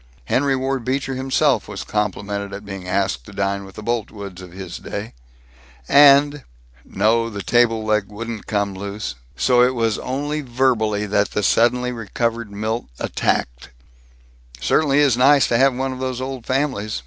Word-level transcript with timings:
Henry 0.25 0.55
Ward 0.55 0.83
Beecher 0.83 1.13
himself 1.13 1.67
was 1.67 1.83
complimented 1.83 2.53
at 2.53 2.65
being 2.65 2.87
asked 2.87 3.23
to 3.27 3.31
dine 3.33 3.65
with 3.65 3.75
the 3.75 3.83
Boltwoods 3.83 4.41
of 4.41 4.51
his 4.51 4.79
day, 4.79 5.13
and" 5.87 6.43
No, 6.83 7.29
the 7.29 7.43
table 7.43 7.83
leg 7.85 8.05
wouldn't 8.07 8.47
come 8.47 8.73
loose, 8.73 9.13
so 9.35 9.61
it 9.61 9.75
was 9.75 9.99
only 9.99 10.41
verbally 10.41 11.05
that 11.05 11.29
the 11.29 11.43
suddenly 11.43 11.91
recovered 11.91 12.49
Milt 12.51 12.85
attacked: 12.97 13.69
"Certainly 14.59 14.97
is 15.01 15.17
nice 15.17 15.45
to 15.49 15.57
have 15.59 15.75
one 15.75 15.93
of 15.93 15.99
those 15.99 16.19
old 16.19 16.47
families. 16.47 16.99